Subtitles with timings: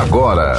[0.00, 0.58] agora.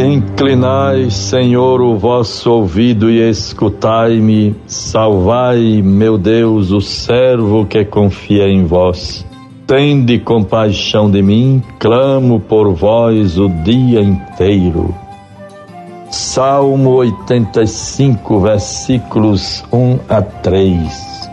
[0.00, 4.54] Inclinai, Senhor, o vosso ouvido e escutai-me.
[4.66, 9.27] Salvai, meu Deus, o servo que confia em vós.
[9.68, 14.94] Tende compaixão de mim, clamo por vós o dia inteiro.
[16.10, 21.30] Salmo 85, versículos 1 a 3.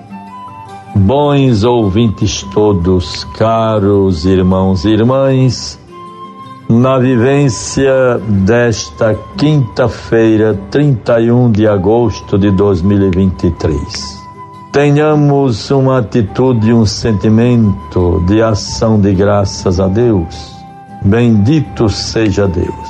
[0.97, 5.79] Bons ouvintes todos, caros irmãos e irmãs,
[6.67, 14.24] na vivência desta quinta-feira, 31 de agosto de 2023
[14.75, 20.53] tenhamos uma atitude, um sentimento de ação de graças a Deus.
[21.01, 22.89] Bendito seja Deus.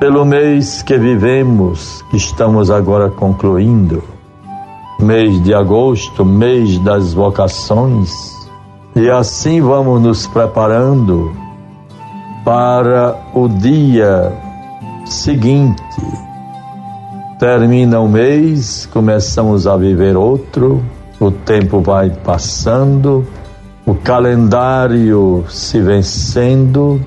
[0.00, 4.02] Pelo mês que vivemos, que estamos agora concluindo,
[4.98, 8.10] mês de agosto, mês das vocações,
[8.94, 11.36] e assim vamos nos preparando
[12.46, 14.32] para o dia
[15.04, 15.82] seguinte.
[17.38, 20.82] Termina o mês, começamos a viver outro,
[21.18, 23.26] o tempo vai passando,
[23.86, 27.00] o calendário se vencendo,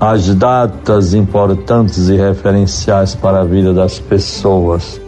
[0.00, 5.00] as datas importantes e referenciais para a vida das pessoas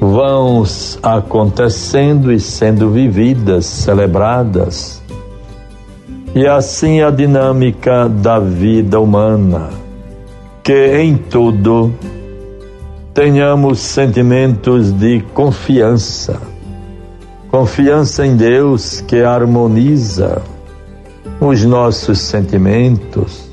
[0.00, 0.64] vão
[1.02, 5.02] acontecendo e sendo vividas, celebradas.
[6.34, 9.70] E assim a dinâmica da vida humana,
[10.62, 11.92] que em tudo
[13.14, 16.53] tenhamos sentimentos de confiança
[17.54, 20.42] Confiança em Deus que harmoniza
[21.40, 23.48] os nossos sentimentos,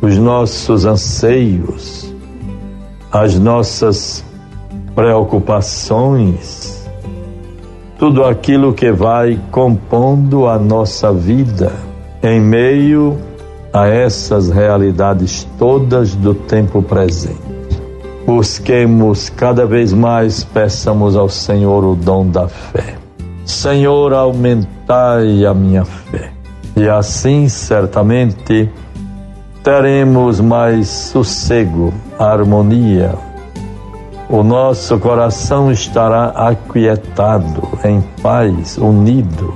[0.00, 2.14] os nossos anseios,
[3.10, 4.24] as nossas
[4.94, 6.88] preocupações,
[7.98, 11.72] tudo aquilo que vai compondo a nossa vida
[12.22, 13.18] em meio
[13.72, 17.43] a essas realidades todas do tempo presente
[18.26, 22.96] busquemos cada vez mais, peçamos ao Senhor o dom da fé.
[23.44, 26.32] Senhor, aumentai a minha fé.
[26.76, 28.70] E assim, certamente,
[29.62, 33.14] teremos mais sossego, harmonia.
[34.28, 39.54] O nosso coração estará aquietado, em paz, unido.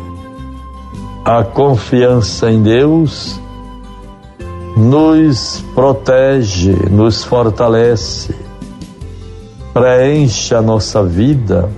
[1.24, 3.40] A confiança em Deus
[4.76, 8.47] nos protege, nos fortalece
[9.72, 11.68] preenche a nossa vida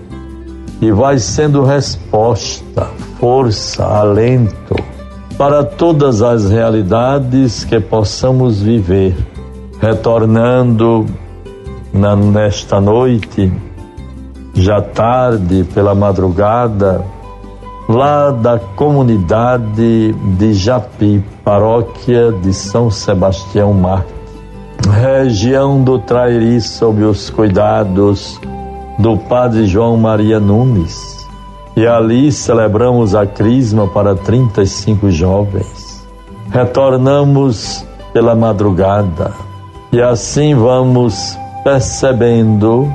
[0.80, 4.74] e vai sendo resposta, força, alento
[5.36, 9.16] para todas as realidades que possamos viver.
[9.80, 11.06] Retornando
[11.92, 13.50] na, nesta noite,
[14.54, 17.02] já tarde, pela madrugada,
[17.88, 24.19] lá da comunidade de Japi, paróquia de São Sebastião Mártir
[24.90, 28.38] região do Trairi, sob os cuidados
[28.98, 31.26] do Padre João Maria Nunes.
[31.76, 36.06] E ali celebramos a Crisma para 35 jovens.
[36.50, 39.32] Retornamos pela madrugada
[39.92, 42.92] e assim vamos percebendo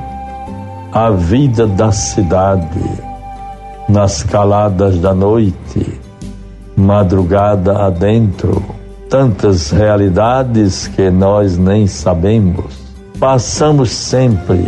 [0.92, 2.84] a vida da cidade
[3.88, 6.00] nas caladas da noite,
[6.76, 8.75] madrugada adentro
[9.08, 12.86] tantas realidades que nós nem sabemos.
[13.18, 14.64] Passamos sempre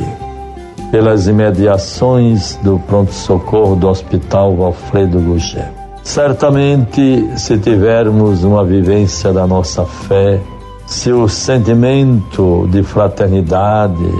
[0.91, 5.71] pelas imediações do pronto-socorro do Hospital Alfredo Gugé.
[6.03, 10.41] Certamente, se tivermos uma vivência da nossa fé,
[10.87, 14.11] se o sentimento de fraternidade,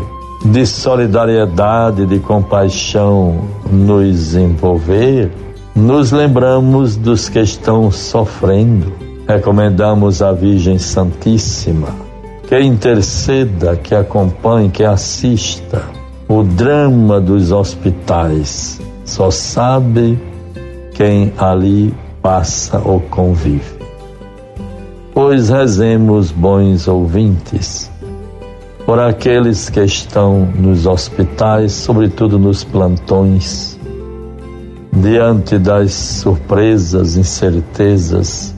[0.45, 3.41] de solidariedade, de compaixão
[3.71, 5.33] nos envolver,
[5.75, 11.89] nos lembramos dos que estão sofrendo recomendamos à Virgem Santíssima
[12.49, 15.83] que interceda, que acompanhe, que assista
[16.27, 18.81] o drama dos hospitais.
[19.05, 20.19] Só sabe
[20.95, 23.77] quem ali passa ou convive.
[25.13, 27.91] Pois rezemos, bons ouvintes,
[28.87, 33.79] por aqueles que estão nos hospitais, sobretudo nos plantões,
[34.91, 38.55] diante das surpresas, incertezas,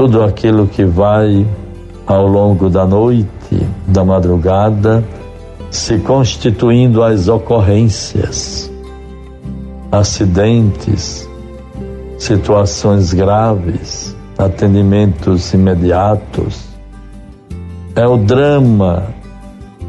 [0.00, 1.46] tudo aquilo que vai
[2.06, 3.28] ao longo da noite,
[3.86, 5.04] da madrugada,
[5.70, 8.72] se constituindo as ocorrências,
[9.92, 11.28] acidentes,
[12.16, 16.64] situações graves, atendimentos imediatos.
[17.94, 19.04] É o drama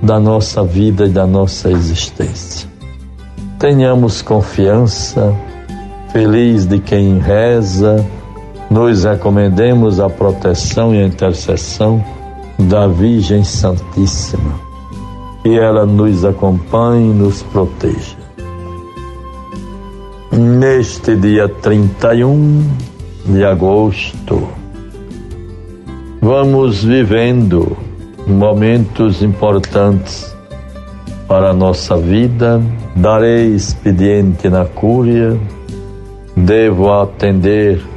[0.04, 2.70] da nossa vida e da nossa existência.
[3.58, 5.34] Tenhamos confiança,
[6.12, 8.06] feliz de quem reza,
[8.72, 12.02] nos recomendemos a proteção e a intercessão
[12.58, 14.62] da Virgem Santíssima.
[15.44, 18.16] Que ela nos acompanhe e nos proteja.
[20.32, 22.64] Neste dia 31
[23.26, 24.48] de agosto,
[26.22, 27.76] vamos vivendo
[28.26, 30.34] momentos importantes
[31.28, 32.62] para a nossa vida.
[32.96, 35.38] Darei expediente na Cúria,
[36.38, 37.91] devo atender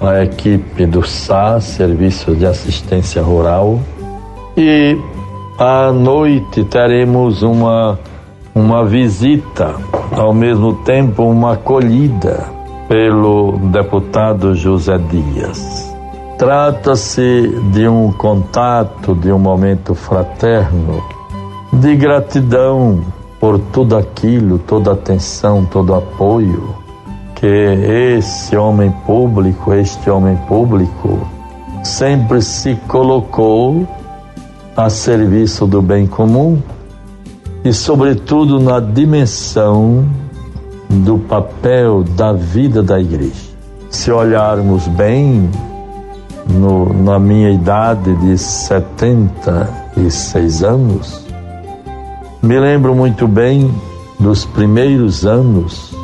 [0.00, 3.80] a equipe do SAS, Serviço de Assistência Rural,
[4.56, 4.96] e
[5.58, 7.98] à noite teremos uma,
[8.54, 9.74] uma visita,
[10.12, 12.48] ao mesmo tempo uma acolhida
[12.88, 15.94] pelo deputado José Dias.
[16.38, 21.02] Trata-se de um contato, de um momento fraterno,
[21.72, 23.00] de gratidão
[23.40, 26.77] por tudo aquilo, toda atenção, todo apoio
[27.38, 31.24] que esse homem público, este homem público,
[31.84, 33.86] sempre se colocou
[34.76, 36.60] a serviço do bem comum
[37.64, 40.04] e, sobretudo, na dimensão
[40.88, 43.46] do papel da vida da igreja.
[43.88, 45.48] Se olharmos bem,
[46.48, 51.24] no, na minha idade de 76 anos,
[52.42, 53.72] me lembro muito bem
[54.18, 55.96] dos primeiros anos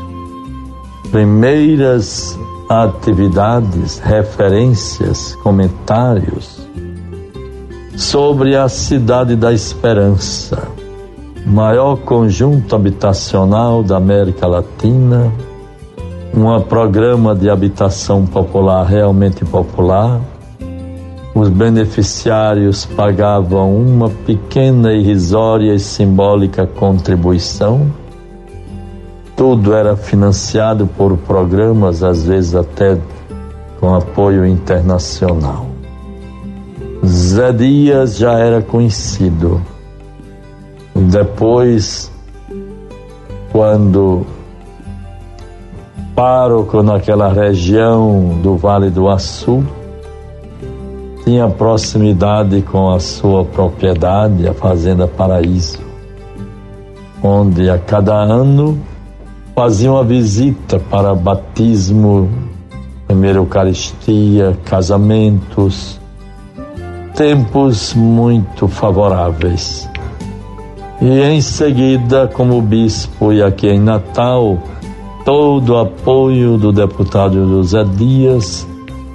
[1.14, 2.37] primeiras
[2.69, 6.66] atividades, referências, comentários
[7.96, 10.66] sobre a Cidade da Esperança,
[11.46, 15.32] maior conjunto habitacional da América Latina,
[16.37, 20.20] um programa de habitação popular realmente popular.
[21.32, 28.02] Os beneficiários pagavam uma pequena, irrisória e simbólica contribuição
[29.37, 32.99] tudo era financiado por programas, às vezes até
[33.81, 35.67] com apoio internacional.
[37.05, 39.61] Zé Dias já era conhecido.
[40.95, 42.11] Depois,
[43.53, 44.25] quando
[46.15, 49.65] pároco naquela região do Vale do Açu,
[51.25, 55.81] tinha proximidade com a sua propriedade, a Fazenda Paraíso,
[57.23, 58.79] onde a cada ano
[59.55, 62.29] faziam a visita para batismo,
[63.06, 66.01] primeira Eucaristia, casamentos,
[67.15, 69.89] tempos muito favoráveis.
[71.01, 74.59] E em seguida, como bispo e aqui em Natal,
[75.25, 78.67] todo o apoio do deputado José Dias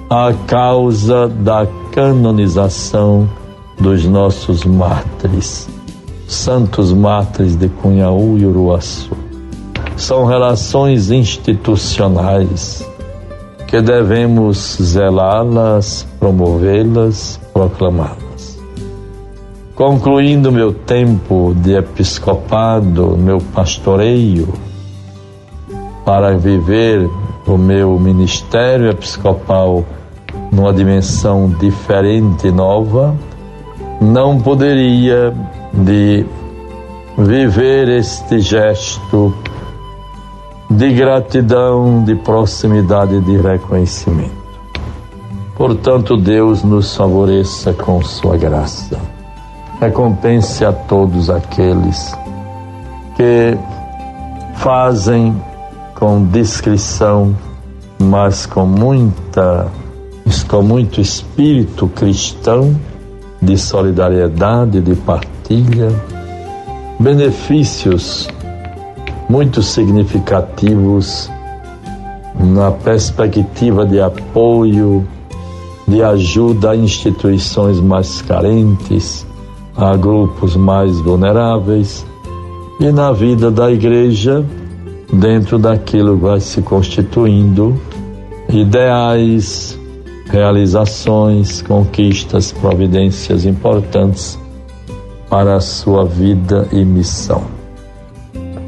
[0.08, 3.28] à causa da canonização
[3.78, 5.68] dos nossos mártires,
[6.26, 9.29] santos mártires de Cunhaú e Uruaçu
[10.00, 12.88] são relações institucionais
[13.66, 18.58] que devemos zelá-las, promovê-las, proclamá-las.
[19.74, 24.48] Concluindo meu tempo de episcopado, meu pastoreio,
[26.04, 27.08] para viver
[27.46, 29.84] o meu ministério episcopal
[30.50, 33.14] numa dimensão diferente e nova,
[34.00, 35.34] não poderia
[35.72, 36.24] de
[37.18, 39.32] viver este gesto
[40.70, 44.40] de gratidão, de proximidade de reconhecimento.
[45.56, 48.98] Portanto, Deus nos favoreça com Sua graça.
[49.80, 52.14] Recompense a todos aqueles
[53.16, 53.58] que
[54.56, 55.34] fazem
[55.94, 57.36] com discrição,
[57.98, 59.66] mas com muita,
[60.48, 62.78] com muito espírito cristão
[63.42, 65.88] de solidariedade, de partilha,
[66.98, 68.28] benefícios
[69.30, 71.30] muito significativos
[72.40, 75.06] na perspectiva de apoio,
[75.86, 79.24] de ajuda a instituições mais carentes,
[79.76, 82.04] a grupos mais vulneráveis
[82.80, 84.44] e na vida da igreja,
[85.12, 87.80] dentro daquilo vai se constituindo
[88.48, 89.78] ideais,
[90.26, 94.36] realizações, conquistas, providências importantes
[95.28, 97.60] para a sua vida e missão.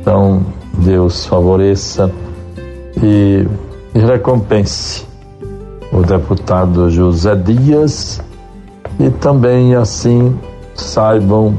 [0.03, 0.45] Então,
[0.83, 2.11] Deus favoreça
[3.03, 3.47] e,
[3.95, 5.07] e recompense
[5.93, 8.21] o deputado José Dias
[8.99, 10.37] e também assim
[10.75, 11.57] saibam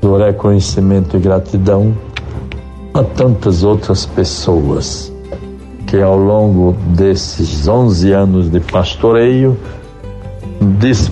[0.00, 1.94] do reconhecimento e gratidão
[2.94, 5.12] a tantas outras pessoas
[5.86, 9.56] que ao longo desses 11 anos de pastoreio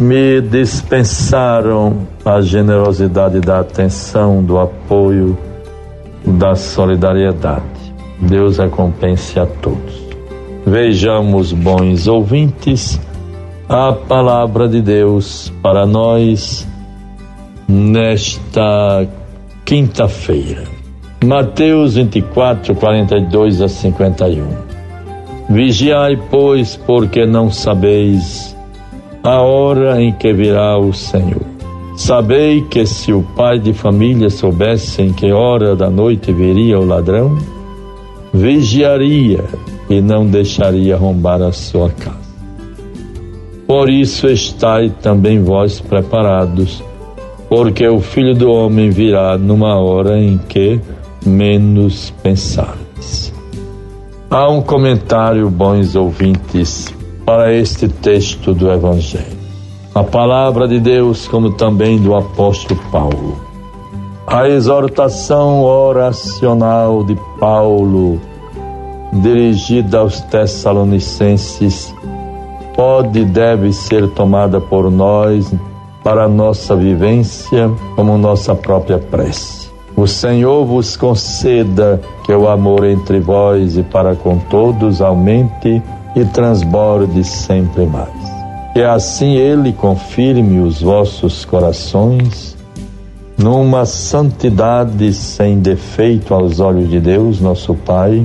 [0.00, 5.37] me dispensaram a generosidade da atenção, do apoio,
[6.25, 7.63] da solidariedade.
[8.21, 10.09] Deus recompense a todos.
[10.67, 13.01] Vejamos, bons ouvintes,
[13.69, 16.67] a palavra de Deus para nós
[17.69, 19.07] nesta
[19.65, 20.65] quinta-feira.
[21.25, 24.47] Mateus 24, 42 a 51.
[25.51, 28.57] Vigiai, pois, porque não sabeis
[29.23, 31.48] a hora em que virá o Senhor.
[31.99, 36.85] Sabei que se o pai de família soubesse em que hora da noite viria o
[36.85, 37.37] ladrão,
[38.33, 39.45] vigiaria
[39.90, 42.17] e não deixaria arrombar a sua casa.
[43.67, 46.81] Por isso estai também vós preparados,
[47.49, 50.81] porque o filho do homem virá numa hora em que
[51.26, 53.35] menos pensares.
[54.31, 56.95] Há um comentário, bons ouvintes,
[57.26, 59.38] para este texto do Evangelho.
[59.99, 63.35] A palavra de Deus, como também do apóstolo Paulo.
[64.28, 68.21] A exortação oracional de Paulo,
[69.12, 71.93] dirigida aos Tessalonicenses,
[72.76, 75.52] pode e deve ser tomada por nós
[76.05, 79.69] para nossa vivência como nossa própria prece.
[79.97, 85.83] O Senhor vos conceda que o amor entre vós e para com todos aumente
[86.14, 88.38] e transborde sempre mais.
[88.78, 92.56] Que assim Ele confirme os vossos corações
[93.37, 98.25] numa santidade sem defeito aos olhos de Deus, nosso Pai,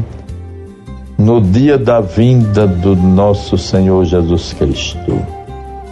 [1.18, 5.20] no dia da vinda do nosso Senhor Jesus Cristo,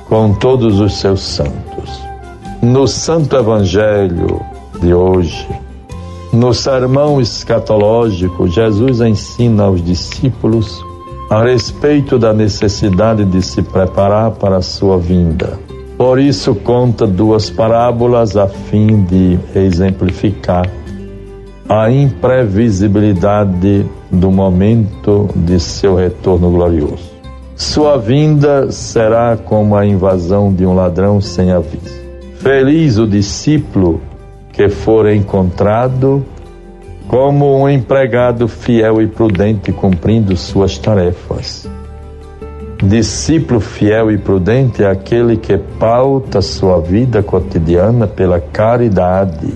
[0.07, 1.99] com todos os seus santos.
[2.61, 4.39] No Santo Evangelho
[4.79, 5.47] de hoje,
[6.31, 10.85] no sermão escatológico, Jesus ensina aos discípulos
[11.31, 15.57] a respeito da necessidade de se preparar para a sua vinda.
[15.97, 20.69] Por isso, conta duas parábolas a fim de exemplificar
[21.69, 27.09] a imprevisibilidade do momento de seu retorno glorioso.
[27.55, 32.01] Sua vinda será como a invasão de um ladrão sem aviso.
[32.39, 34.01] Feliz o discípulo
[34.51, 36.25] que for encontrado
[37.11, 41.69] como um empregado fiel e prudente cumprindo suas tarefas.
[42.81, 49.53] Discípulo fiel e prudente é aquele que pauta sua vida cotidiana pela caridade,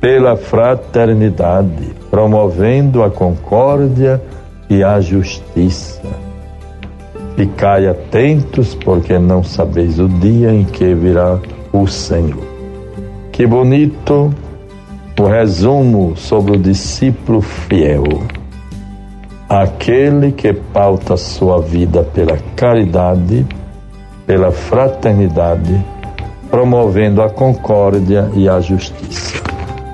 [0.00, 4.20] pela fraternidade, promovendo a concórdia
[4.68, 6.02] e a justiça.
[7.36, 11.38] Ficai atentos, porque não sabeis o dia em que virá
[11.72, 12.42] o Senhor.
[13.30, 14.34] Que bonito
[15.20, 18.04] o resumo sobre o discípulo fiel,
[19.46, 23.46] aquele que pauta sua vida pela caridade,
[24.26, 25.84] pela fraternidade,
[26.50, 29.34] promovendo a concórdia e a justiça.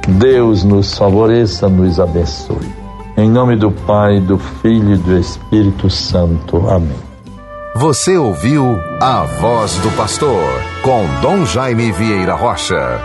[0.06, 2.72] Deus nos favoreça, nos abençoe.
[3.16, 6.68] Em nome do Pai, do Filho e do Espírito Santo.
[6.68, 7.06] Amém.
[7.74, 10.40] Você ouviu a voz do pastor
[10.82, 13.00] com Dom Jaime Vieira Rocha.